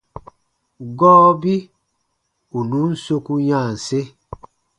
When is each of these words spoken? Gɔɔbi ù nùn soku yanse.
Gɔɔbi 0.99 1.55
ù 2.57 2.59
nùn 2.69 2.91
soku 3.03 3.33
yanse. 3.49 3.99